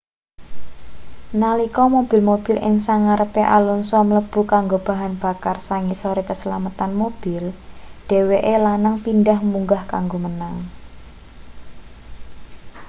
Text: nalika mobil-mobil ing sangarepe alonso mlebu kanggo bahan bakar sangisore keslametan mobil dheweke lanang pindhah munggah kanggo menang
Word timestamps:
nalika 1.41 1.83
mobil-mobil 1.95 2.57
ing 2.67 2.75
sangarepe 2.87 3.41
alonso 3.57 3.97
mlebu 4.07 4.41
kanggo 4.53 4.77
bahan 4.87 5.13
bakar 5.23 5.57
sangisore 5.67 6.21
keslametan 6.29 6.91
mobil 7.01 7.43
dheweke 8.07 8.55
lanang 8.65 8.95
pindhah 9.03 9.39
munggah 9.51 9.83
kanggo 9.93 10.17
menang 10.25 10.55